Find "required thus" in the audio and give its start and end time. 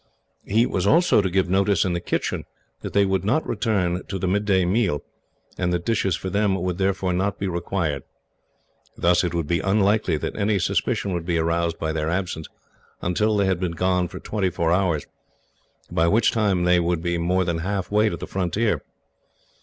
7.47-9.23